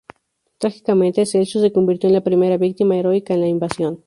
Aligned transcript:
Trágicamente, 0.57 1.27
Celsius 1.27 1.61
se 1.63 1.71
convirtió 1.71 2.07
en 2.09 2.15
la 2.15 2.23
primera 2.23 2.57
víctima 2.57 2.97
heroica 2.97 3.35
en 3.35 3.41
la 3.41 3.47
invasión. 3.47 3.99